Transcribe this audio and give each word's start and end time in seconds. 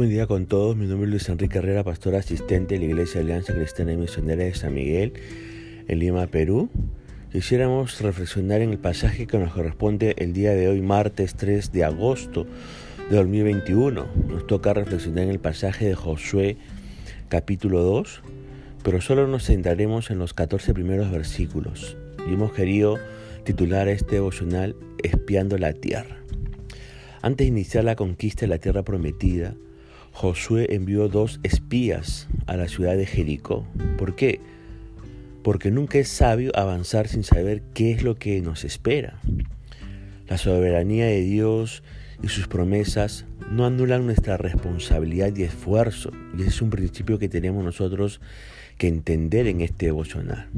Buen 0.00 0.08
día 0.08 0.26
con 0.26 0.46
todos, 0.46 0.78
mi 0.78 0.86
nombre 0.86 1.04
es 1.04 1.10
Luis 1.10 1.28
Enrique 1.28 1.58
Herrera, 1.58 1.84
pastor 1.84 2.14
asistente 2.14 2.72
de 2.72 2.80
la 2.80 2.86
Iglesia 2.86 3.20
Alianza 3.20 3.52
Cristiana 3.52 3.92
y 3.92 3.98
Misionera 3.98 4.44
de 4.44 4.54
San 4.54 4.72
Miguel, 4.72 5.12
en 5.88 5.98
Lima, 5.98 6.26
Perú. 6.26 6.70
Quisiéramos 7.30 8.00
reflexionar 8.00 8.62
en 8.62 8.70
el 8.70 8.78
pasaje 8.78 9.26
que 9.26 9.36
nos 9.36 9.52
corresponde 9.52 10.14
el 10.16 10.32
día 10.32 10.52
de 10.52 10.68
hoy, 10.68 10.80
martes 10.80 11.34
3 11.34 11.70
de 11.72 11.84
agosto 11.84 12.46
de 13.10 13.16
2021. 13.16 14.06
Nos 14.26 14.46
toca 14.46 14.72
reflexionar 14.72 15.24
en 15.24 15.30
el 15.32 15.38
pasaje 15.38 15.88
de 15.88 15.94
Josué 15.94 16.56
capítulo 17.28 17.82
2, 17.82 18.22
pero 18.82 19.02
solo 19.02 19.26
nos 19.26 19.44
centraremos 19.44 20.10
en 20.10 20.18
los 20.18 20.32
14 20.32 20.72
primeros 20.72 21.10
versículos. 21.10 21.98
Y 22.26 22.32
hemos 22.32 22.54
querido 22.54 22.98
titular 23.44 23.86
este 23.88 24.14
devocional 24.14 24.76
Espiando 25.02 25.58
la 25.58 25.74
Tierra. 25.74 26.16
Antes 27.20 27.44
de 27.44 27.48
iniciar 27.48 27.84
la 27.84 27.96
conquista 27.96 28.46
de 28.46 28.46
la 28.46 28.56
tierra 28.56 28.82
prometida, 28.82 29.56
Josué 30.12 30.74
envió 30.74 31.08
dos 31.08 31.40
espías 31.42 32.28
a 32.46 32.56
la 32.56 32.68
ciudad 32.68 32.96
de 32.96 33.06
Jericó. 33.06 33.66
¿Por 33.98 34.16
qué? 34.16 34.40
Porque 35.42 35.70
nunca 35.70 35.98
es 35.98 36.08
sabio 36.08 36.52
avanzar 36.54 37.08
sin 37.08 37.24
saber 37.24 37.62
qué 37.74 37.92
es 37.92 38.02
lo 38.02 38.16
que 38.16 38.40
nos 38.40 38.64
espera. 38.64 39.20
La 40.28 40.38
soberanía 40.38 41.06
de 41.06 41.22
Dios 41.22 41.82
y 42.22 42.28
sus 42.28 42.46
promesas 42.46 43.24
no 43.50 43.66
anulan 43.66 44.06
nuestra 44.06 44.36
responsabilidad 44.36 45.34
y 45.34 45.42
esfuerzo, 45.42 46.12
y 46.36 46.42
es 46.42 46.62
un 46.62 46.70
principio 46.70 47.18
que 47.18 47.28
tenemos 47.28 47.64
nosotros 47.64 48.20
que 48.78 48.88
entender 48.88 49.46
en 49.46 49.60
este 49.60 49.86
devocional. 49.86 50.48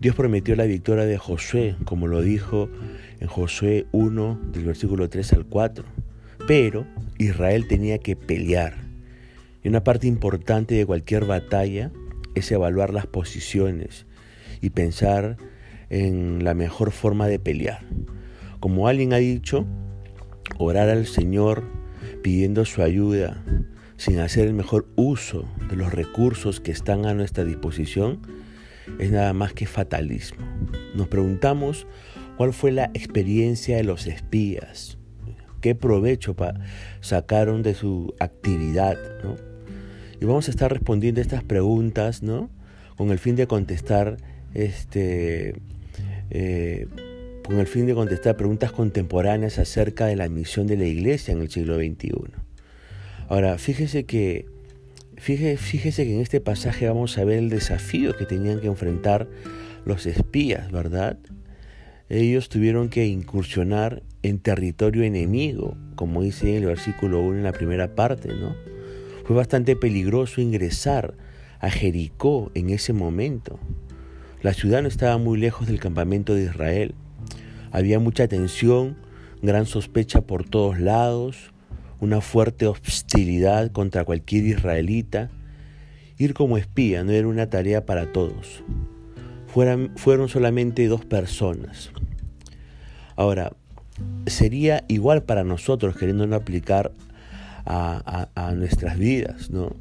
Dios 0.00 0.14
prometió 0.14 0.54
la 0.54 0.64
victoria 0.64 1.04
de 1.04 1.18
Josué, 1.18 1.74
como 1.84 2.06
lo 2.06 2.22
dijo 2.22 2.68
en 3.20 3.26
Josué 3.26 3.86
1 3.92 4.40
del 4.52 4.64
versículo 4.64 5.08
3 5.08 5.32
al 5.32 5.44
4. 5.44 5.84
Pero 6.48 6.86
Israel 7.18 7.68
tenía 7.68 7.98
que 7.98 8.16
pelear. 8.16 8.74
Y 9.62 9.68
una 9.68 9.84
parte 9.84 10.06
importante 10.06 10.74
de 10.74 10.86
cualquier 10.86 11.26
batalla 11.26 11.92
es 12.34 12.50
evaluar 12.50 12.94
las 12.94 13.06
posiciones 13.06 14.06
y 14.62 14.70
pensar 14.70 15.36
en 15.90 16.42
la 16.44 16.54
mejor 16.54 16.90
forma 16.90 17.28
de 17.28 17.38
pelear. 17.38 17.84
Como 18.60 18.88
alguien 18.88 19.12
ha 19.12 19.18
dicho, 19.18 19.66
orar 20.56 20.88
al 20.88 21.06
Señor 21.06 21.64
pidiendo 22.22 22.64
su 22.64 22.82
ayuda 22.82 23.44
sin 23.98 24.18
hacer 24.18 24.46
el 24.46 24.54
mejor 24.54 24.88
uso 24.96 25.46
de 25.68 25.76
los 25.76 25.92
recursos 25.92 26.60
que 26.60 26.72
están 26.72 27.04
a 27.04 27.12
nuestra 27.12 27.44
disposición 27.44 28.22
es 28.98 29.10
nada 29.10 29.34
más 29.34 29.52
que 29.52 29.66
fatalismo. 29.66 30.46
Nos 30.94 31.08
preguntamos 31.08 31.86
cuál 32.38 32.54
fue 32.54 32.72
la 32.72 32.86
experiencia 32.94 33.76
de 33.76 33.84
los 33.84 34.06
espías, 34.06 34.97
qué 35.60 35.74
provecho 35.74 36.34
sacaron 37.00 37.62
de 37.62 37.74
su 37.74 38.14
actividad. 38.20 38.96
Y 40.20 40.24
vamos 40.24 40.48
a 40.48 40.50
estar 40.50 40.72
respondiendo 40.72 41.20
estas 41.20 41.44
preguntas 41.44 42.22
¿no? 42.22 42.50
con 42.96 43.10
el 43.10 43.18
fin 43.18 43.36
de 43.36 43.46
contestar 43.46 44.16
este, 44.54 45.54
eh, 46.30 46.86
con 47.44 47.58
el 47.58 47.66
fin 47.66 47.86
de 47.86 47.94
contestar 47.94 48.36
preguntas 48.36 48.72
contemporáneas 48.72 49.58
acerca 49.58 50.06
de 50.06 50.16
la 50.16 50.28
misión 50.28 50.66
de 50.66 50.76
la 50.76 50.86
iglesia 50.86 51.32
en 51.32 51.40
el 51.40 51.50
siglo 51.50 51.76
XXI. 51.76 52.12
Ahora, 53.28 53.58
fíjese 53.58 54.04
que 54.04 54.46
Fíjese, 55.18 56.04
que 56.04 56.14
en 56.14 56.20
este 56.20 56.40
pasaje 56.40 56.86
vamos 56.86 57.18
a 57.18 57.24
ver 57.24 57.38
el 57.38 57.50
desafío 57.50 58.16
que 58.16 58.24
tenían 58.24 58.60
que 58.60 58.68
enfrentar 58.68 59.26
los 59.84 60.06
espías, 60.06 60.70
¿verdad? 60.70 61.18
Ellos 62.10 62.48
tuvieron 62.48 62.88
que 62.88 63.06
incursionar 63.06 64.02
en 64.22 64.38
territorio 64.38 65.02
enemigo, 65.02 65.76
como 65.94 66.22
dice 66.22 66.48
en 66.50 66.62
el 66.62 66.66
versículo 66.66 67.20
1 67.20 67.38
en 67.38 67.44
la 67.44 67.52
primera 67.52 67.94
parte, 67.94 68.28
¿no? 68.28 68.56
Fue 69.24 69.36
bastante 69.36 69.76
peligroso 69.76 70.40
ingresar 70.40 71.14
a 71.60 71.68
Jericó 71.68 72.50
en 72.54 72.70
ese 72.70 72.94
momento. 72.94 73.58
La 74.40 74.54
ciudad 74.54 74.80
no 74.80 74.88
estaba 74.88 75.18
muy 75.18 75.38
lejos 75.38 75.66
del 75.66 75.80
campamento 75.80 76.34
de 76.34 76.44
Israel. 76.44 76.94
Había 77.72 77.98
mucha 77.98 78.26
tensión, 78.26 78.96
gran 79.42 79.66
sospecha 79.66 80.22
por 80.22 80.48
todos 80.48 80.80
lados, 80.80 81.52
una 82.00 82.22
fuerte 82.22 82.66
hostilidad 82.66 83.70
contra 83.70 84.04
cualquier 84.04 84.44
israelita. 84.44 85.30
Ir 86.16 86.32
como 86.32 86.56
espía 86.56 87.04
no 87.04 87.12
era 87.12 87.28
una 87.28 87.50
tarea 87.50 87.84
para 87.84 88.12
todos. 88.14 88.64
fueron 89.96 90.28
solamente 90.28 90.86
dos 90.86 91.04
personas. 91.04 91.90
Ahora, 93.18 93.52
sería 94.26 94.84
igual 94.86 95.24
para 95.24 95.42
nosotros 95.42 95.96
queriéndolo 95.96 96.36
aplicar 96.36 96.92
a, 97.66 98.28
a, 98.36 98.52
nuestras 98.52 98.96
vidas, 98.96 99.50
¿no? 99.50 99.74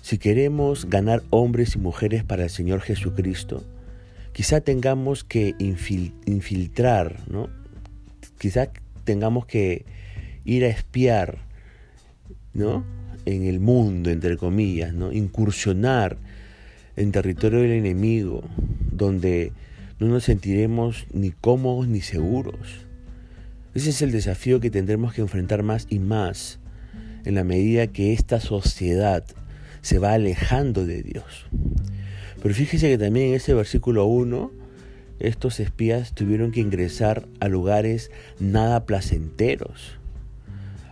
Si 0.00 0.16
queremos 0.16 0.88
ganar 0.88 1.22
hombres 1.28 1.76
y 1.76 1.78
mujeres 1.78 2.24
para 2.24 2.44
el 2.44 2.48
Señor 2.48 2.80
Jesucristo, 2.80 3.62
quizá 4.32 4.62
tengamos 4.62 5.22
que 5.22 5.54
infiltrar, 5.58 7.28
¿no? 7.28 7.50
Quizá 8.38 8.70
tengamos 9.04 9.44
que 9.44 9.84
ir 10.46 10.64
a 10.64 10.68
espiar, 10.68 11.36
¿no? 12.54 12.86
En 13.26 13.44
el 13.44 13.60
mundo, 13.60 14.08
entre 14.08 14.38
comillas, 14.38 14.94
¿no? 14.94 15.12
Incursionar 15.12 16.16
en 16.96 17.12
territorio 17.12 17.60
del 17.60 17.72
enemigo, 17.72 18.44
donde 18.92 19.52
no 19.98 20.08
nos 20.08 20.24
sentiremos 20.24 21.06
ni 21.12 21.30
cómodos 21.30 21.88
ni 21.88 22.00
seguros. 22.00 22.86
Ese 23.74 23.90
es 23.90 24.02
el 24.02 24.12
desafío 24.12 24.60
que 24.60 24.70
tendremos 24.70 25.14
que 25.14 25.20
enfrentar 25.20 25.62
más 25.62 25.86
y 25.90 25.98
más 25.98 26.58
en 27.24 27.34
la 27.34 27.44
medida 27.44 27.86
que 27.88 28.12
esta 28.12 28.40
sociedad 28.40 29.24
se 29.82 29.98
va 29.98 30.12
alejando 30.12 30.86
de 30.86 31.02
Dios. 31.02 31.46
Pero 32.42 32.54
fíjese 32.54 32.88
que 32.88 32.98
también 32.98 33.28
en 33.28 33.34
ese 33.34 33.54
versículo 33.54 34.06
1, 34.06 34.50
estos 35.18 35.60
espías 35.60 36.14
tuvieron 36.14 36.52
que 36.52 36.60
ingresar 36.60 37.26
a 37.40 37.48
lugares 37.48 38.10
nada 38.38 38.84
placenteros. 38.84 39.98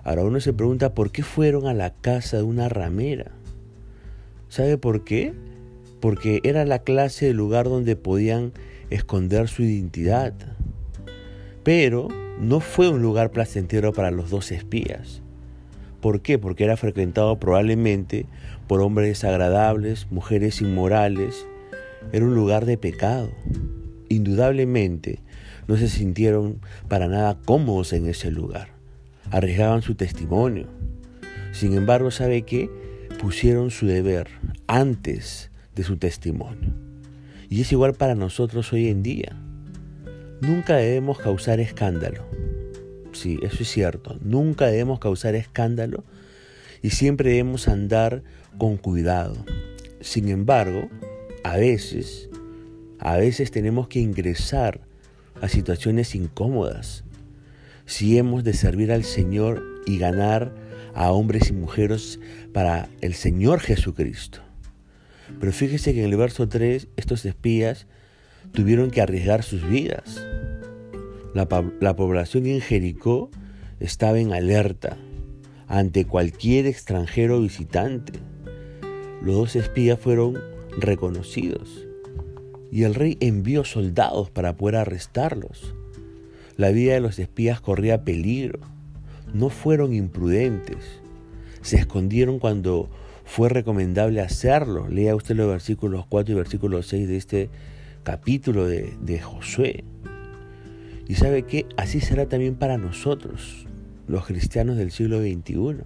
Ahora 0.03 0.25
uno 0.25 0.41
se 0.41 0.53
pregunta 0.53 0.95
por 0.95 1.13
qué 1.13 1.23
fueron 1.23 1.67
a 1.67 1.75
la 1.75 1.91
casa 1.91 2.39
de 2.39 2.43
una 2.43 2.69
ramera. 2.69 3.33
¿Sabe 4.49 4.77
por 4.79 5.05
qué? 5.05 5.33
Porque 6.01 6.41
era 6.45 6.65
la 6.65 6.81
clase 6.81 7.27
de 7.27 7.35
lugar 7.35 7.67
donde 7.67 7.97
podían 7.97 8.53
esconder 8.95 9.49
su 9.49 9.63
identidad. 9.63 10.35
Pero 11.63 12.09
no 12.39 12.61
fue 12.61 12.89
un 12.89 13.03
lugar 13.03 13.31
placentero 13.31 13.93
para 13.93 14.11
los 14.11 14.31
dos 14.31 14.53
espías. 14.53 15.23
¿Por 16.01 16.21
qué? 16.21 16.39
Porque 16.39 16.65
era 16.65 16.77
frecuentado 16.77 17.39
probablemente 17.39 18.27
por 18.67 18.81
hombres 18.81 19.09
desagradables, 19.09 20.07
mujeres 20.11 20.61
inmorales. 20.61 21.47
Era 22.13 22.25
un 22.25 22.35
lugar 22.35 22.67
de 22.67 22.77
pecado. 22.77 23.31
Indudablemente 24.09 25.21
no 25.67 25.77
se 25.77 25.89
sintieron 25.89 26.61
para 26.89 27.09
nada 27.09 27.39
cómodos 27.45 27.93
en 27.93 28.09
ese 28.09 28.31
lugar 28.31 28.75
arriesgaban 29.31 29.83
su 29.83 29.95
testimonio. 29.95 30.67
Sin 31.53 31.75
embargo, 31.75 32.11
¿sabe 32.11 32.43
qué? 32.43 32.71
Pusieron 33.21 33.71
su 33.71 33.87
deber 33.87 34.29
antes 34.67 35.51
de 35.75 35.83
su 35.83 35.97
testimonio. 35.97 36.73
Y 37.55 37.61
es 37.61 37.71
igual 37.71 37.95
para 37.95 38.17
nosotros 38.17 38.73
hoy 38.73 38.89
en 38.89 39.05
día. 39.05 39.37
Nunca 40.41 40.75
debemos 40.75 41.21
causar 41.21 41.61
escándalo. 41.61 42.25
Sí, 43.13 43.39
eso 43.43 43.63
es 43.63 43.71
cierto. 43.71 44.19
Nunca 44.23 44.67
debemos 44.67 44.99
causar 44.99 45.37
escándalo 45.37 46.03
y 46.83 46.91
siempre 46.91 47.31
debemos 47.31 47.69
andar 47.69 48.25
con 48.59 48.77
cuidado. 48.77 49.37
Sin 50.01 50.31
embargo, 50.31 50.89
a 51.45 51.57
veces, 51.57 52.29
a 52.99 53.19
veces 53.19 53.53
tenemos 53.53 53.87
que 53.87 54.01
ingresar 54.01 54.81
a 55.41 55.49
situaciones 55.49 56.17
incómodas 56.17 57.05
si 57.87 58.19
hemos 58.19 58.43
de 58.43 58.55
servir 58.55 58.91
al 58.91 59.05
Señor 59.05 59.63
y 59.87 59.99
ganar 59.99 60.53
a 60.93 61.13
hombres 61.13 61.51
y 61.51 61.53
mujeres 61.53 62.19
para 62.53 62.89
el 63.01 63.15
Señor 63.15 63.61
Jesucristo. 63.61 64.41
Pero 65.41 65.53
fíjese 65.53 65.95
que 65.95 66.05
en 66.05 66.11
el 66.11 66.17
verso 66.17 66.49
3 66.49 66.89
estos 66.97 67.25
espías 67.25 67.87
tuvieron 68.53 68.91
que 68.91 69.01
arriesgar 69.01 69.43
sus 69.43 69.69
vidas. 69.69 70.25
La, 71.35 71.49
la, 71.81 71.97
población 71.97 72.47
en 72.47 72.61
Jericó 72.61 73.31
estaba 73.81 74.19
en 74.21 74.33
alerta 74.33 74.97
ante 75.67 76.05
cualquier 76.05 76.67
extranjero 76.67 77.41
visitante. 77.41 78.21
Los 79.23 79.35
dos 79.35 79.57
espías 79.57 79.99
fueron 79.99 80.39
reconocidos 80.79 81.87
y 82.75 82.83
el 82.83 82.97
rey 82.97 83.17
envió 83.21 83.65
soldados 83.65 84.31
para 84.31 84.57
poder 84.57 84.75
arrestarlos. 84.75 85.75
La 86.57 86.71
vida 86.71 86.95
de 86.95 87.01
los 87.01 87.21
espías 87.21 87.61
corría 87.61 88.03
peligro. 88.05 88.59
No 89.33 89.49
fueron 89.49 89.95
imprudentes. 89.95 91.01
Se 91.63 91.77
escondieron 91.77 92.41
cuando 92.41 92.91
fue 93.25 93.49
recomendable 93.49 94.21
hacerlo. 94.21 94.89
Lea 94.89 95.15
usted 95.15 95.35
los 95.35 95.49
versículos 95.49 96.07
4 96.07 96.33
y 96.33 96.37
versículo 96.37 96.83
6 96.83 97.09
de 97.09 97.17
este 97.17 97.51
capítulo 98.03 98.67
de, 98.67 98.95
de 99.01 99.21
Josué. 99.21 99.85
Y 101.09 101.15
sabe 101.15 101.43
que 101.43 101.67
así 101.77 102.01
será 102.01 102.27
también 102.27 102.55
para 102.55 102.79
nosotros, 102.79 103.67
los 104.07 104.27
cristianos 104.27 104.77
del 104.77 104.91
siglo 104.91 105.21
XXI. 105.21 105.85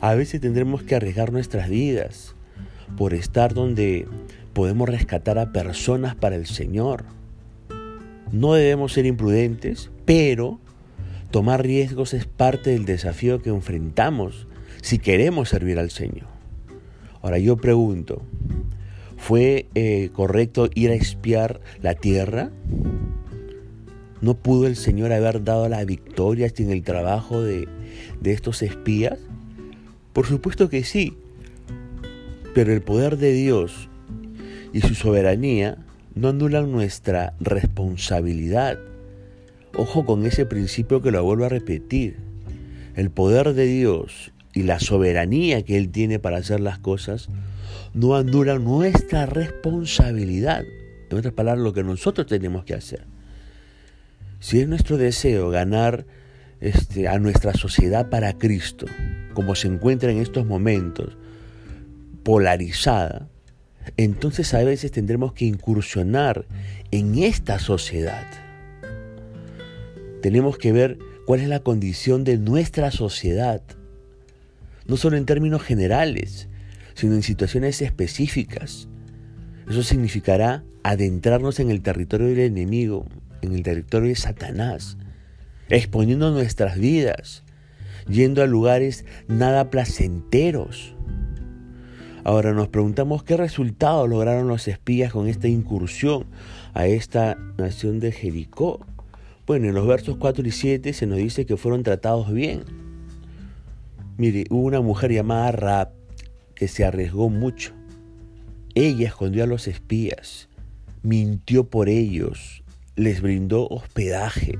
A 0.00 0.14
veces 0.14 0.40
tendremos 0.40 0.82
que 0.82 0.94
arriesgar 0.94 1.32
nuestras 1.32 1.68
vidas 1.68 2.34
por 2.96 3.14
estar 3.14 3.54
donde 3.54 4.06
podemos 4.52 4.88
rescatar 4.88 5.38
a 5.38 5.52
personas 5.52 6.14
para 6.14 6.36
el 6.36 6.46
Señor. 6.46 7.04
No 8.32 8.54
debemos 8.54 8.92
ser 8.92 9.06
imprudentes, 9.06 9.90
pero 10.04 10.60
tomar 11.30 11.62
riesgos 11.62 12.14
es 12.14 12.26
parte 12.26 12.70
del 12.70 12.84
desafío 12.84 13.40
que 13.40 13.50
enfrentamos 13.50 14.46
si 14.82 14.98
queremos 14.98 15.48
servir 15.48 15.78
al 15.78 15.90
Señor. 15.90 16.37
Ahora 17.28 17.40
yo 17.40 17.58
pregunto, 17.58 18.22
¿fue 19.18 19.66
eh, 19.74 20.08
correcto 20.14 20.70
ir 20.74 20.88
a 20.88 20.94
espiar 20.94 21.60
la 21.82 21.92
tierra? 21.92 22.50
¿No 24.22 24.32
pudo 24.32 24.66
el 24.66 24.76
Señor 24.76 25.12
haber 25.12 25.44
dado 25.44 25.68
la 25.68 25.84
victoria 25.84 26.48
sin 26.48 26.70
el 26.70 26.82
trabajo 26.82 27.42
de, 27.42 27.68
de 28.22 28.32
estos 28.32 28.62
espías? 28.62 29.18
Por 30.14 30.24
supuesto 30.24 30.70
que 30.70 30.84
sí, 30.84 31.18
pero 32.54 32.72
el 32.72 32.80
poder 32.80 33.18
de 33.18 33.34
Dios 33.34 33.90
y 34.72 34.80
su 34.80 34.94
soberanía 34.94 35.76
no 36.14 36.28
anulan 36.28 36.72
nuestra 36.72 37.34
responsabilidad. 37.40 38.78
Ojo 39.76 40.06
con 40.06 40.24
ese 40.24 40.46
principio 40.46 41.02
que 41.02 41.10
lo 41.10 41.22
vuelvo 41.22 41.44
a 41.44 41.50
repetir. 41.50 42.16
El 42.96 43.10
poder 43.10 43.52
de 43.52 43.66
Dios 43.66 44.32
y 44.54 44.62
la 44.62 44.80
soberanía 44.80 45.62
que 45.62 45.76
Él 45.76 45.90
tiene 45.90 46.18
para 46.18 46.38
hacer 46.38 46.60
las 46.60 46.78
cosas 46.78 47.28
no 47.94 48.16
anulan 48.16 48.64
nuestra 48.64 49.26
responsabilidad. 49.26 50.64
En 51.10 51.18
otras 51.18 51.34
palabras, 51.34 51.62
lo 51.64 51.72
que 51.72 51.82
nosotros 51.82 52.26
tenemos 52.26 52.64
que 52.64 52.74
hacer. 52.74 53.04
Si 54.40 54.60
es 54.60 54.68
nuestro 54.68 54.98
deseo 54.98 55.50
ganar 55.50 56.06
este, 56.60 57.08
a 57.08 57.18
nuestra 57.18 57.54
sociedad 57.54 58.08
para 58.08 58.34
Cristo, 58.34 58.86
como 59.34 59.54
se 59.54 59.68
encuentra 59.68 60.10
en 60.10 60.18
estos 60.18 60.46
momentos, 60.46 61.16
polarizada, 62.22 63.28
entonces 63.96 64.52
a 64.54 64.62
veces 64.62 64.92
tendremos 64.92 65.32
que 65.32 65.46
incursionar 65.46 66.46
en 66.90 67.18
esta 67.18 67.58
sociedad. 67.58 68.26
Tenemos 70.20 70.58
que 70.58 70.72
ver 70.72 70.98
cuál 71.26 71.40
es 71.40 71.48
la 71.48 71.60
condición 71.60 72.24
de 72.24 72.38
nuestra 72.38 72.90
sociedad, 72.90 73.62
no 74.88 74.96
solo 74.96 75.16
en 75.16 75.26
términos 75.26 75.62
generales, 75.62 76.48
sino 76.94 77.14
en 77.14 77.22
situaciones 77.22 77.80
específicas. 77.80 78.88
Eso 79.68 79.82
significará 79.82 80.64
adentrarnos 80.82 81.60
en 81.60 81.70
el 81.70 81.82
territorio 81.82 82.28
del 82.28 82.40
enemigo, 82.40 83.06
en 83.42 83.54
el 83.54 83.62
territorio 83.62 84.08
de 84.08 84.16
Satanás, 84.16 84.96
exponiendo 85.68 86.30
nuestras 86.30 86.78
vidas, 86.78 87.44
yendo 88.08 88.42
a 88.42 88.46
lugares 88.46 89.04
nada 89.28 89.70
placenteros. 89.70 90.94
Ahora 92.24 92.52
nos 92.52 92.68
preguntamos 92.68 93.22
qué 93.22 93.36
resultado 93.36 94.06
lograron 94.06 94.48
los 94.48 94.66
espías 94.68 95.12
con 95.12 95.28
esta 95.28 95.48
incursión 95.48 96.26
a 96.74 96.86
esta 96.86 97.36
nación 97.58 98.00
de 98.00 98.12
Jericó. 98.12 98.80
Bueno, 99.46 99.68
en 99.68 99.74
los 99.74 99.86
versos 99.86 100.16
4 100.16 100.46
y 100.46 100.50
7 100.50 100.92
se 100.92 101.06
nos 101.06 101.18
dice 101.18 101.46
que 101.46 101.56
fueron 101.56 101.82
tratados 101.82 102.32
bien. 102.32 102.87
Mire, 104.18 104.46
hubo 104.50 104.62
una 104.62 104.80
mujer 104.80 105.12
llamada 105.12 105.52
Rab 105.52 105.92
que 106.56 106.66
se 106.66 106.84
arriesgó 106.84 107.28
mucho. 107.28 107.72
Ella 108.74 109.06
escondió 109.06 109.44
a 109.44 109.46
los 109.46 109.68
espías, 109.68 110.48
mintió 111.04 111.70
por 111.70 111.88
ellos, 111.88 112.64
les 112.96 113.22
brindó 113.22 113.68
hospedaje. 113.68 114.58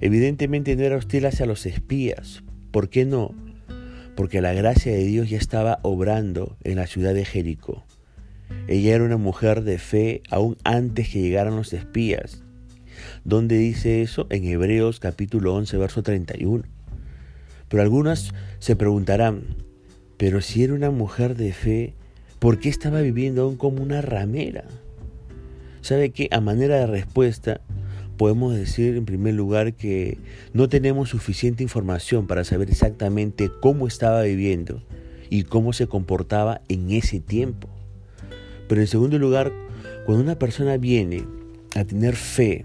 Evidentemente 0.00 0.74
no 0.74 0.82
era 0.82 0.96
hostil 0.96 1.26
hacia 1.26 1.46
los 1.46 1.66
espías. 1.66 2.42
¿Por 2.72 2.88
qué 2.88 3.04
no? 3.04 3.32
Porque 4.16 4.40
la 4.40 4.52
gracia 4.54 4.90
de 4.90 5.04
Dios 5.04 5.30
ya 5.30 5.38
estaba 5.38 5.78
obrando 5.84 6.56
en 6.64 6.78
la 6.78 6.88
ciudad 6.88 7.14
de 7.14 7.24
Jericó. 7.24 7.84
Ella 8.66 8.96
era 8.96 9.04
una 9.04 9.18
mujer 9.18 9.62
de 9.62 9.78
fe 9.78 10.22
aún 10.30 10.56
antes 10.64 11.10
que 11.10 11.20
llegaran 11.20 11.54
los 11.54 11.72
espías. 11.72 12.42
¿Dónde 13.22 13.56
dice 13.56 14.02
eso? 14.02 14.26
En 14.30 14.44
Hebreos 14.46 14.98
capítulo 14.98 15.54
11, 15.54 15.76
verso 15.76 16.02
31. 16.02 16.64
Pero 17.68 17.82
algunas 17.82 18.32
se 18.58 18.76
preguntarán, 18.76 19.42
pero 20.16 20.40
si 20.40 20.64
era 20.64 20.74
una 20.74 20.90
mujer 20.90 21.36
de 21.36 21.52
fe, 21.52 21.94
¿por 22.38 22.58
qué 22.58 22.68
estaba 22.68 23.00
viviendo 23.00 23.42
aún 23.42 23.56
como 23.56 23.82
una 23.82 24.00
ramera? 24.00 24.64
¿Sabe 25.80 26.10
qué? 26.10 26.28
A 26.32 26.40
manera 26.40 26.76
de 26.76 26.86
respuesta, 26.86 27.60
podemos 28.16 28.54
decir 28.54 28.96
en 28.96 29.04
primer 29.04 29.34
lugar 29.34 29.74
que 29.74 30.18
no 30.52 30.68
tenemos 30.68 31.08
suficiente 31.10 31.62
información 31.62 32.26
para 32.26 32.44
saber 32.44 32.68
exactamente 32.68 33.50
cómo 33.60 33.86
estaba 33.86 34.22
viviendo 34.22 34.82
y 35.30 35.44
cómo 35.44 35.72
se 35.72 35.86
comportaba 35.86 36.60
en 36.68 36.90
ese 36.90 37.20
tiempo. 37.20 37.68
Pero 38.68 38.80
en 38.80 38.86
segundo 38.86 39.18
lugar, 39.18 39.52
cuando 40.04 40.24
una 40.24 40.38
persona 40.38 40.76
viene 40.76 41.24
a 41.76 41.84
tener 41.84 42.16
fe 42.16 42.64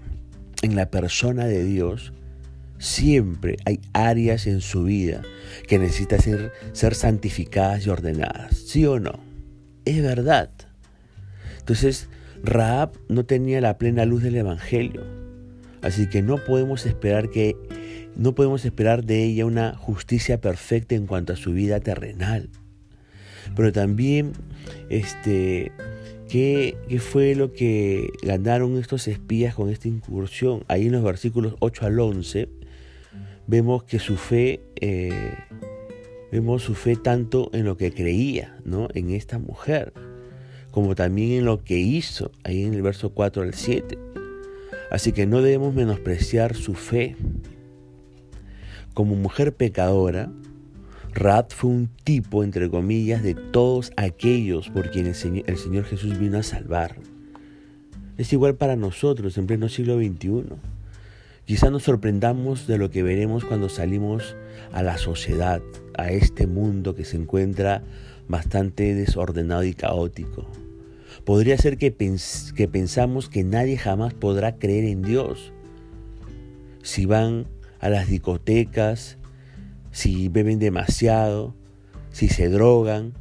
en 0.62 0.76
la 0.76 0.90
persona 0.90 1.46
de 1.46 1.64
Dios, 1.64 2.12
siempre 2.84 3.56
hay 3.64 3.80
áreas 3.92 4.46
en 4.46 4.60
su 4.60 4.84
vida 4.84 5.22
que 5.66 5.78
necesitan 5.78 6.20
ser, 6.20 6.52
ser 6.72 6.94
santificadas 6.94 7.86
y 7.86 7.90
ordenadas. 7.90 8.56
¿Sí 8.56 8.84
o 8.86 9.00
no? 9.00 9.20
Es 9.84 10.02
verdad. 10.02 10.50
Entonces, 11.58 12.08
Raab 12.42 12.92
no 13.08 13.24
tenía 13.24 13.60
la 13.60 13.78
plena 13.78 14.04
luz 14.04 14.22
del 14.22 14.36
Evangelio. 14.36 15.02
Así 15.82 16.08
que 16.08 16.22
no 16.22 16.36
podemos 16.44 16.86
esperar 16.86 17.30
que 17.30 17.56
no 18.16 18.34
podemos 18.34 18.64
esperar 18.64 19.04
de 19.04 19.24
ella 19.24 19.44
una 19.44 19.74
justicia 19.74 20.40
perfecta 20.40 20.94
en 20.94 21.06
cuanto 21.06 21.32
a 21.32 21.36
su 21.36 21.52
vida 21.52 21.80
terrenal. 21.80 22.48
Pero 23.56 23.72
también 23.72 24.32
este 24.88 25.72
¿qué, 26.28 26.76
fue 27.00 27.34
lo 27.34 27.52
que 27.52 28.08
ganaron 28.22 28.78
estos 28.78 29.08
espías 29.08 29.54
con 29.54 29.70
esta 29.70 29.88
incursión? 29.88 30.64
Ahí 30.68 30.86
en 30.86 30.92
los 30.92 31.02
versículos 31.02 31.56
8 31.60 31.86
al 31.86 32.00
11 32.00 32.48
vemos 33.46 33.84
que 33.84 33.98
su 33.98 34.16
fe 34.16 34.60
eh, 34.80 35.34
vemos 36.32 36.62
su 36.62 36.74
fe 36.74 36.96
tanto 36.96 37.50
en 37.52 37.64
lo 37.64 37.76
que 37.76 37.92
creía, 37.92 38.56
¿no? 38.64 38.88
En 38.94 39.10
esta 39.10 39.38
mujer 39.38 39.92
como 40.74 40.96
también 40.96 41.30
en 41.30 41.44
lo 41.44 41.62
que 41.62 41.78
hizo, 41.78 42.32
ahí 42.42 42.64
en 42.64 42.74
el 42.74 42.82
verso 42.82 43.10
4 43.10 43.44
al 43.44 43.54
7. 43.54 43.96
Así 44.90 45.12
que 45.12 45.24
no 45.24 45.40
debemos 45.40 45.72
menospreciar 45.72 46.56
su 46.56 46.74
fe. 46.74 47.14
Como 48.92 49.14
mujer 49.14 49.54
pecadora, 49.54 50.32
Rat 51.12 51.54
fue 51.54 51.70
un 51.70 51.88
tipo, 52.02 52.42
entre 52.42 52.68
comillas, 52.68 53.22
de 53.22 53.34
todos 53.36 53.92
aquellos 53.96 54.68
por 54.68 54.90
quienes 54.90 55.24
el 55.24 55.56
Señor 55.58 55.84
Jesús 55.84 56.18
vino 56.18 56.38
a 56.38 56.42
salvar. 56.42 56.96
Es 58.18 58.32
igual 58.32 58.56
para 58.56 58.74
nosotros 58.74 59.38
en 59.38 59.46
pleno 59.46 59.68
siglo 59.68 59.96
XXI. 59.96 60.56
Quizá 61.44 61.68
nos 61.68 61.82
sorprendamos 61.82 62.66
de 62.66 62.78
lo 62.78 62.90
que 62.90 63.02
veremos 63.02 63.44
cuando 63.44 63.68
salimos 63.68 64.34
a 64.72 64.82
la 64.82 64.96
sociedad, 64.96 65.60
a 65.98 66.10
este 66.10 66.46
mundo 66.46 66.94
que 66.94 67.04
se 67.04 67.18
encuentra 67.18 67.82
bastante 68.28 68.94
desordenado 68.94 69.62
y 69.64 69.74
caótico. 69.74 70.46
Podría 71.26 71.58
ser 71.58 71.76
que, 71.76 71.94
que 72.56 72.68
pensamos 72.68 73.28
que 73.28 73.44
nadie 73.44 73.76
jamás 73.76 74.14
podrá 74.14 74.56
creer 74.56 74.84
en 74.84 75.02
Dios. 75.02 75.52
Si 76.82 77.04
van 77.04 77.46
a 77.78 77.90
las 77.90 78.08
discotecas, 78.08 79.18
si 79.90 80.28
beben 80.28 80.58
demasiado, 80.58 81.54
si 82.10 82.28
se 82.28 82.48
drogan, 82.48 83.12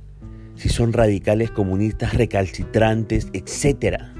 si 0.55 0.69
son 0.69 0.93
radicales 0.93 1.51
comunistas 1.51 2.13
recalcitrantes, 2.13 3.27
etc. 3.33 4.12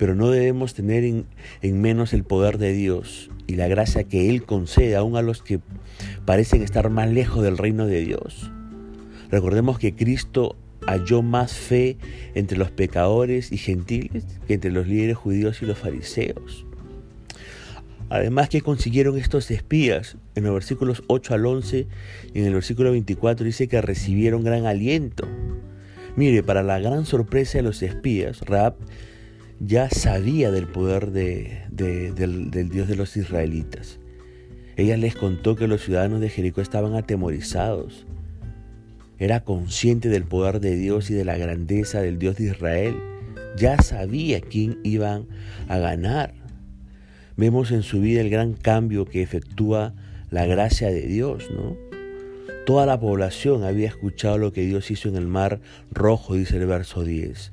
Pero 0.00 0.14
no 0.14 0.30
debemos 0.30 0.72
tener 0.72 1.04
en, 1.04 1.26
en, 1.60 1.78
menos 1.82 2.14
el 2.14 2.24
poder 2.24 2.56
de 2.56 2.72
Dios 2.72 3.30
y 3.46 3.56
la 3.56 3.68
gracia 3.68 4.04
que 4.04 4.30
Él 4.30 4.44
concede 4.44 4.96
aún 4.96 5.14
a 5.14 5.20
los 5.20 5.42
que 5.42 5.60
parecen 6.24 6.62
estar 6.62 6.88
más 6.88 7.10
lejos 7.10 7.42
del 7.42 7.58
reino 7.58 7.84
de 7.84 8.00
Dios. 8.00 8.50
Recordemos 9.30 9.78
que 9.78 9.94
Cristo 9.94 10.56
halló 10.86 11.20
más 11.20 11.52
fe 11.52 11.98
entre 12.34 12.56
los 12.56 12.70
pecadores 12.70 13.52
y 13.52 13.58
gentiles 13.58 14.24
que 14.46 14.54
entre 14.54 14.70
los 14.70 14.86
líderes 14.86 15.18
judíos 15.18 15.60
y 15.60 15.66
los 15.66 15.76
fariseos. 15.76 16.64
Además, 18.08 18.48
que 18.48 18.62
consiguieron 18.62 19.18
estos 19.18 19.50
espías? 19.50 20.16
En 20.34 20.44
los 20.44 20.54
versículos 20.54 21.02
8 21.08 21.34
al 21.34 21.44
11 21.44 21.86
y 22.32 22.38
en 22.38 22.46
el 22.46 22.54
versículo 22.54 22.92
24 22.92 23.44
dice 23.44 23.68
que 23.68 23.82
recibieron 23.82 24.44
gran 24.44 24.64
aliento. 24.64 25.28
Mire, 26.16 26.42
para 26.42 26.62
la 26.62 26.78
gran 26.78 27.04
sorpresa 27.04 27.58
de 27.58 27.64
los 27.64 27.82
espías, 27.82 28.40
Raab 28.40 28.76
ya 29.60 29.88
sabía 29.88 30.50
del 30.50 30.66
poder 30.66 31.10
del, 31.10 32.50
del 32.50 32.68
Dios 32.68 32.88
de 32.88 32.96
los 32.96 33.16
israelitas. 33.16 33.98
Ella 34.76 34.96
les 34.96 35.14
contó 35.14 35.56
que 35.56 35.68
los 35.68 35.82
ciudadanos 35.82 36.20
de 36.20 36.30
Jericó 36.30 36.60
estaban 36.60 36.94
atemorizados 36.94 38.06
era 39.20 39.40
consciente 39.40 40.08
del 40.08 40.24
poder 40.24 40.60
de 40.60 40.74
Dios 40.76 41.10
y 41.10 41.14
de 41.14 41.26
la 41.26 41.36
grandeza 41.36 42.00
del 42.00 42.18
Dios 42.18 42.36
de 42.36 42.44
Israel. 42.44 42.96
Ya 43.58 43.76
sabía 43.82 44.40
quién 44.40 44.80
iban 44.82 45.26
a 45.68 45.76
ganar. 45.76 46.32
Vemos 47.36 47.70
en 47.70 47.82
su 47.82 48.00
vida 48.00 48.22
el 48.22 48.30
gran 48.30 48.54
cambio 48.54 49.04
que 49.04 49.22
efectúa 49.22 49.92
la 50.30 50.46
gracia 50.46 50.88
de 50.88 51.02
Dios, 51.02 51.50
¿no? 51.50 51.76
Toda 52.64 52.86
la 52.86 52.98
población 52.98 53.62
había 53.62 53.88
escuchado 53.88 54.38
lo 54.38 54.54
que 54.54 54.62
Dios 54.62 54.90
hizo 54.90 55.10
en 55.10 55.16
el 55.16 55.26
mar 55.26 55.60
rojo, 55.90 56.34
dice 56.34 56.56
el 56.56 56.66
verso 56.66 57.04
10. 57.04 57.52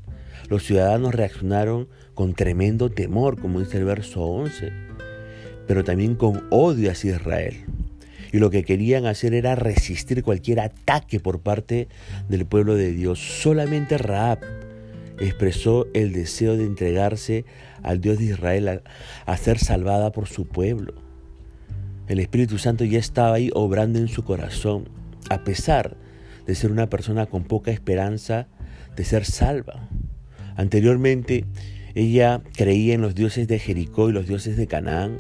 Los 0.50 0.64
ciudadanos 0.64 1.14
reaccionaron 1.14 1.88
con 2.14 2.34
tremendo 2.34 2.90
temor, 2.90 3.40
como 3.40 3.60
dice 3.60 3.78
el 3.78 3.86
verso 3.86 4.24
11, 4.24 4.72
pero 5.68 5.84
también 5.84 6.16
con 6.16 6.48
odio 6.50 6.92
hacia 6.92 7.16
Israel. 7.16 7.66
Y 8.32 8.40
lo 8.40 8.50
que 8.50 8.64
querían 8.64 9.06
hacer 9.06 9.34
era 9.34 9.56
resistir 9.56 10.24
cualquier 10.24 10.60
ataque 10.60 11.20
por 11.20 11.40
parte 11.40 11.88
del 12.30 12.46
pueblo 12.46 12.76
de 12.76 12.92
Dios. 12.92 13.20
Solamente 13.20 13.98
Raab 13.98 14.40
expresó 15.20 15.88
el 15.94 16.14
deseo 16.14 16.58
de 16.58 16.66
entregarse 16.66 17.46
al 17.84 18.02
Dios 18.02 18.20
de 18.20 18.26
Israel 18.26 18.82
a, 19.26 19.38
ser 19.38 19.60
salvada 19.60 20.12
por 20.12 20.28
su 20.28 20.46
pueblo. 20.48 20.94
El 22.08 22.20
Espíritu 22.20 22.58
Santo 22.58 22.86
ya 22.86 23.00
estaba 23.00 23.36
ahí 23.36 23.50
obrando 23.54 24.00
en 24.00 24.08
su 24.08 24.24
corazón, 24.24 24.90
a 25.30 25.44
pesar 25.44 25.98
de 26.46 26.56
ser 26.56 26.72
una 26.72 26.90
persona 26.90 27.26
con 27.26 27.44
poca 27.44 27.72
esperanza 27.72 28.48
de 28.96 29.04
ser 29.04 29.26
salva. 29.26 29.90
Anteriormente, 30.58 31.46
ella 31.96 32.42
creía 32.56 32.96
en 32.96 33.02
los 33.02 33.16
dioses 33.16 33.48
de 33.48 33.60
Jericó 33.60 34.10
y 34.10 34.14
los 34.14 34.28
dioses 34.28 34.58
de 34.58 34.68
Canaán, 34.68 35.18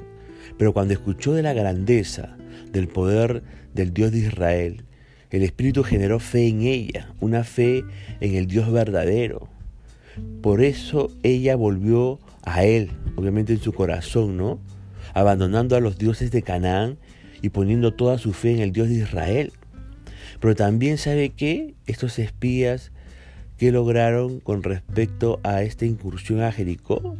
pero 0.57 0.73
cuando 0.73 0.93
escuchó 0.93 1.33
de 1.33 1.43
la 1.43 1.53
grandeza, 1.53 2.35
del 2.71 2.87
poder 2.87 3.43
del 3.73 3.93
Dios 3.93 4.11
de 4.11 4.19
Israel, 4.19 4.83
el 5.29 5.43
Espíritu 5.43 5.83
generó 5.83 6.19
fe 6.19 6.47
en 6.47 6.61
ella, 6.61 7.13
una 7.19 7.43
fe 7.43 7.83
en 8.19 8.35
el 8.35 8.47
Dios 8.47 8.71
verdadero. 8.71 9.47
Por 10.41 10.61
eso 10.61 11.11
ella 11.21 11.55
volvió 11.55 12.19
a 12.43 12.63
Él, 12.63 12.91
obviamente 13.15 13.53
en 13.53 13.61
su 13.61 13.73
corazón, 13.73 14.37
¿no? 14.37 14.59
Abandonando 15.13 15.75
a 15.75 15.81
los 15.81 15.97
dioses 15.97 16.31
de 16.31 16.41
Canaán 16.41 16.97
y 17.41 17.49
poniendo 17.49 17.93
toda 17.93 18.17
su 18.17 18.33
fe 18.33 18.53
en 18.53 18.59
el 18.59 18.71
Dios 18.71 18.89
de 18.89 18.95
Israel. 18.95 19.51
Pero 20.39 20.55
también 20.55 20.97
sabe 20.97 21.29
que 21.29 21.75
estos 21.85 22.19
espías 22.19 22.91
que 23.57 23.71
lograron 23.71 24.39
con 24.39 24.63
respecto 24.63 25.39
a 25.43 25.63
esta 25.63 25.85
incursión 25.85 26.41
a 26.41 26.51
Jericó, 26.51 27.15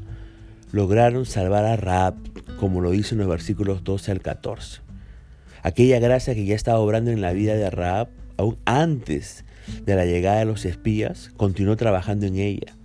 lograron 0.72 1.26
salvar 1.26 1.66
a 1.66 1.76
Raab, 1.76 2.16
como 2.60 2.82
lo 2.82 2.92
dice 2.92 3.16
en 3.16 3.20
los 3.20 3.28
versículos 3.28 3.84
12 3.84 4.12
al 4.12 4.22
14. 4.22 4.82
Aquella 5.64 6.00
gracia 6.00 6.36
que 6.36 6.46
ya 6.46 6.56
estaba 6.56 6.80
obrando 6.80 7.12
en 7.12 7.22
la 7.22 7.34
vida 7.34 7.56
de 7.56 7.70
Raab, 7.70 8.10
aún 8.38 8.58
antes 8.66 9.46
de 9.86 9.96
la 9.96 10.06
llegada 10.06 10.40
de 10.40 10.46
los 10.46 10.66
espías, 10.66 11.32
continuó 11.38 11.76
trabajando 11.76 12.26
en 12.26 12.38
ella 12.38 12.78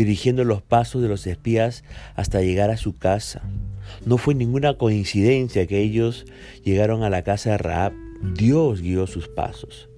dirigiendo 0.00 0.44
los 0.44 0.62
pasos 0.62 1.02
de 1.02 1.08
los 1.08 1.26
espías 1.26 1.84
hasta 2.14 2.40
llegar 2.40 2.70
a 2.70 2.78
su 2.78 2.96
casa. 2.96 3.42
No 4.06 4.16
fue 4.16 4.34
ninguna 4.34 4.78
coincidencia 4.78 5.66
que 5.66 5.82
ellos 5.82 6.24
llegaron 6.64 7.02
a 7.02 7.10
la 7.10 7.22
casa 7.22 7.50
de 7.50 7.58
Raab. 7.58 7.92
Dios 8.34 8.80
guió 8.80 9.06
sus 9.06 9.28
pasos. 9.28 9.89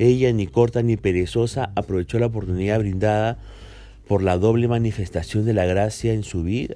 Ella, 0.00 0.32
ni 0.32 0.46
corta 0.46 0.80
ni 0.80 0.96
perezosa, 0.96 1.72
aprovechó 1.76 2.18
la 2.18 2.26
oportunidad 2.26 2.78
brindada 2.78 3.36
por 4.08 4.22
la 4.22 4.38
doble 4.38 4.66
manifestación 4.66 5.44
de 5.44 5.52
la 5.52 5.66
gracia 5.66 6.14
en 6.14 6.22
su 6.22 6.42
vida 6.42 6.74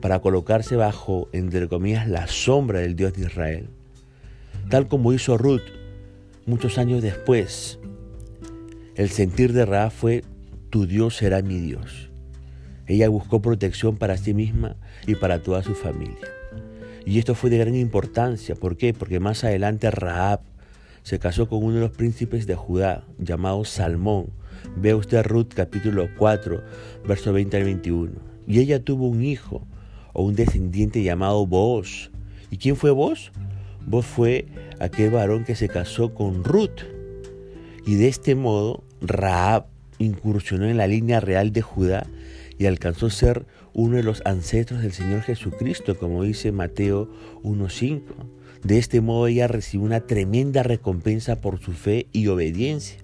para 0.00 0.20
colocarse 0.20 0.76
bajo, 0.76 1.28
entre 1.32 1.66
comillas, 1.66 2.08
la 2.08 2.28
sombra 2.28 2.78
del 2.78 2.94
Dios 2.94 3.14
de 3.14 3.22
Israel. 3.22 3.70
Tal 4.70 4.86
como 4.86 5.12
hizo 5.12 5.36
Ruth 5.36 5.64
muchos 6.46 6.78
años 6.78 7.02
después. 7.02 7.80
El 8.94 9.10
sentir 9.10 9.52
de 9.52 9.66
Raab 9.66 9.90
fue 9.90 10.22
tu 10.70 10.86
Dios 10.86 11.16
será 11.16 11.42
mi 11.42 11.58
Dios. 11.58 12.08
Ella 12.86 13.08
buscó 13.08 13.42
protección 13.42 13.96
para 13.96 14.16
sí 14.16 14.32
misma 14.32 14.76
y 15.08 15.16
para 15.16 15.42
toda 15.42 15.64
su 15.64 15.74
familia. 15.74 16.28
Y 17.04 17.18
esto 17.18 17.34
fue 17.34 17.50
de 17.50 17.58
gran 17.58 17.74
importancia. 17.74 18.54
¿Por 18.54 18.76
qué? 18.76 18.94
Porque 18.94 19.18
más 19.18 19.42
adelante 19.42 19.90
Raab 19.90 20.53
se 21.04 21.18
casó 21.18 21.48
con 21.48 21.62
uno 21.62 21.74
de 21.74 21.80
los 21.82 21.90
príncipes 21.90 22.46
de 22.46 22.56
Judá, 22.56 23.04
llamado 23.18 23.64
Salmón. 23.66 24.30
Ve 24.74 24.94
usted 24.94 25.22
Ruth 25.22 25.52
capítulo 25.54 26.08
4, 26.16 26.62
verso 27.06 27.32
20 27.32 27.56
al 27.58 27.64
21. 27.64 28.12
Y 28.48 28.58
ella 28.58 28.82
tuvo 28.82 29.08
un 29.08 29.22
hijo 29.22 29.66
o 30.14 30.24
un 30.24 30.34
descendiente 30.34 31.02
llamado 31.02 31.46
Boaz. 31.46 32.10
¿Y 32.50 32.56
quién 32.56 32.76
fue 32.76 32.90
Boaz? 32.90 33.32
Boaz 33.86 34.06
fue 34.06 34.46
aquel 34.80 35.10
varón 35.10 35.44
que 35.44 35.54
se 35.54 35.68
casó 35.68 36.14
con 36.14 36.42
Ruth. 36.42 36.80
Y 37.86 37.96
de 37.96 38.08
este 38.08 38.34
modo 38.34 38.82
Raab 39.02 39.66
incursionó 39.98 40.64
en 40.64 40.78
la 40.78 40.86
línea 40.86 41.20
real 41.20 41.52
de 41.52 41.60
Judá 41.60 42.06
y 42.56 42.64
alcanzó 42.64 43.06
a 43.06 43.10
ser 43.10 43.46
uno 43.74 43.96
de 43.96 44.04
los 44.04 44.22
ancestros 44.24 44.80
del 44.80 44.92
Señor 44.92 45.20
Jesucristo, 45.20 45.98
como 45.98 46.22
dice 46.22 46.50
Mateo 46.50 47.10
1.5. 47.42 48.00
De 48.64 48.78
este 48.78 49.02
modo 49.02 49.26
ella 49.26 49.46
recibió 49.46 49.84
una 49.84 50.00
tremenda 50.00 50.62
recompensa 50.62 51.42
por 51.42 51.60
su 51.60 51.72
fe 51.72 52.06
y 52.12 52.28
obediencia. 52.28 52.96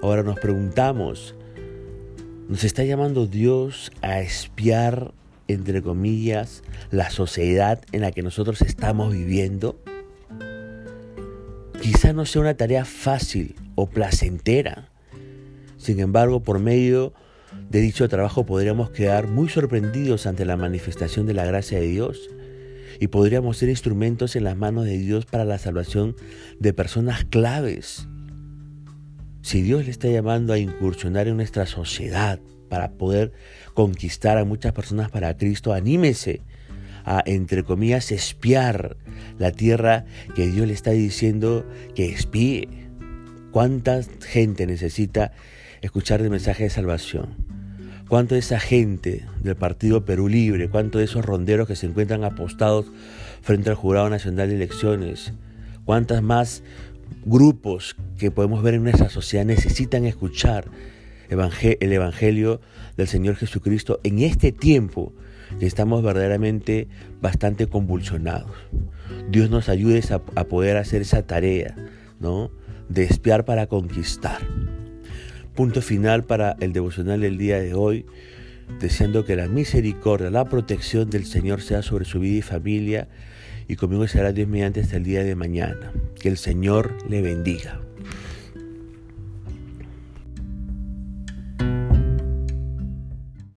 Ahora 0.00 0.22
nos 0.22 0.38
preguntamos, 0.38 1.34
¿nos 2.48 2.62
está 2.62 2.84
llamando 2.84 3.26
Dios 3.26 3.90
a 4.00 4.20
espiar, 4.20 5.12
entre 5.48 5.82
comillas, 5.82 6.62
la 6.92 7.10
sociedad 7.10 7.80
en 7.90 8.02
la 8.02 8.12
que 8.12 8.22
nosotros 8.22 8.62
estamos 8.62 9.12
viviendo? 9.12 9.76
Quizá 11.82 12.12
no 12.12 12.24
sea 12.24 12.42
una 12.42 12.54
tarea 12.54 12.84
fácil 12.84 13.56
o 13.74 13.88
placentera, 13.88 14.88
sin 15.78 15.98
embargo, 15.98 16.44
por 16.44 16.60
medio 16.60 17.12
de 17.70 17.80
dicho 17.80 18.08
trabajo 18.08 18.46
podríamos 18.46 18.90
quedar 18.90 19.26
muy 19.26 19.48
sorprendidos 19.48 20.26
ante 20.26 20.44
la 20.44 20.56
manifestación 20.56 21.26
de 21.26 21.34
la 21.34 21.44
gracia 21.44 21.80
de 21.80 21.86
Dios 21.86 22.28
y 23.00 23.08
podríamos 23.08 23.58
ser 23.58 23.68
instrumentos 23.68 24.36
en 24.36 24.44
las 24.44 24.56
manos 24.56 24.84
de 24.84 24.98
Dios 24.98 25.26
para 25.26 25.44
la 25.44 25.58
salvación 25.58 26.16
de 26.58 26.72
personas 26.72 27.24
claves. 27.24 28.08
Si 29.42 29.62
Dios 29.62 29.84
le 29.84 29.90
está 29.90 30.08
llamando 30.08 30.52
a 30.52 30.58
incursionar 30.58 31.28
en 31.28 31.36
nuestra 31.36 31.66
sociedad 31.66 32.40
para 32.68 32.92
poder 32.92 33.32
conquistar 33.74 34.36
a 34.38 34.44
muchas 34.44 34.72
personas 34.72 35.10
para 35.10 35.36
Cristo, 35.36 35.72
anímese 35.72 36.42
a, 37.04 37.22
entre 37.24 37.62
comillas, 37.62 38.12
espiar 38.12 38.96
la 39.38 39.52
tierra 39.52 40.04
que 40.34 40.48
Dios 40.48 40.66
le 40.66 40.74
está 40.74 40.90
diciendo 40.90 41.64
que 41.94 42.10
espíe. 42.10 42.68
¿Cuánta 43.52 44.02
gente 44.20 44.66
necesita 44.66 45.32
escuchar 45.80 46.20
el 46.20 46.30
mensaje 46.30 46.64
de 46.64 46.70
salvación. 46.70 47.47
¿Cuánto 48.08 48.34
de 48.34 48.40
esa 48.40 48.58
gente 48.58 49.26
del 49.42 49.54
Partido 49.54 50.06
Perú 50.06 50.28
Libre, 50.28 50.70
cuánto 50.70 50.98
de 50.98 51.04
esos 51.04 51.24
ronderos 51.24 51.68
que 51.68 51.76
se 51.76 51.86
encuentran 51.86 52.24
apostados 52.24 52.86
frente 53.42 53.68
al 53.68 53.76
Jurado 53.76 54.08
Nacional 54.08 54.48
de 54.48 54.56
Elecciones, 54.56 55.34
cuántas 55.84 56.22
más 56.22 56.62
grupos 57.26 57.96
que 58.18 58.30
podemos 58.30 58.62
ver 58.62 58.74
en 58.74 58.84
nuestra 58.84 59.10
sociedad 59.10 59.44
necesitan 59.44 60.06
escuchar 60.06 60.70
el 61.28 61.92
Evangelio 61.92 62.62
del 62.96 63.08
Señor 63.08 63.36
Jesucristo 63.36 64.00
en 64.02 64.20
este 64.20 64.52
tiempo 64.52 65.12
que 65.60 65.66
estamos 65.66 66.02
verdaderamente 66.02 66.88
bastante 67.20 67.66
convulsionados. 67.66 68.50
Dios 69.30 69.50
nos 69.50 69.68
ayude 69.68 70.02
a, 70.34 70.44
poder 70.44 70.78
hacer 70.78 71.02
esa 71.02 71.26
tarea, 71.26 71.74
¿no? 72.20 72.50
De 72.88 73.04
espiar 73.04 73.44
para 73.44 73.66
conquistar 73.66 74.38
punto 75.58 75.82
final 75.82 76.22
para 76.22 76.56
el 76.60 76.72
devocional 76.72 77.20
del 77.20 77.36
día 77.36 77.58
de 77.58 77.74
hoy, 77.74 78.06
deseando 78.78 79.24
que 79.24 79.34
la 79.34 79.48
misericordia, 79.48 80.30
la 80.30 80.44
protección 80.44 81.10
del 81.10 81.26
Señor 81.26 81.62
sea 81.62 81.82
sobre 81.82 82.04
su 82.04 82.20
vida 82.20 82.38
y 82.38 82.42
familia, 82.42 83.08
y 83.66 83.74
conmigo 83.74 84.06
será 84.06 84.30
Dios 84.30 84.46
mediante 84.46 84.82
hasta 84.82 84.98
el 84.98 85.02
día 85.02 85.24
de 85.24 85.34
mañana. 85.34 85.90
Que 86.20 86.28
el 86.28 86.36
Señor 86.36 86.96
le 87.10 87.22
bendiga. 87.22 87.87